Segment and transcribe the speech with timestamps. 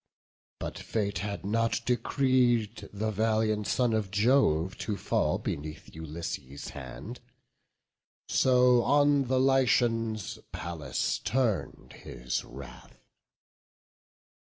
[0.57, 7.19] But fate had not decreed the valiant son Of Jove to fall beneath Ulysses' hand;
[8.27, 12.97] So on the Lycians Pallas turn'd his wrath.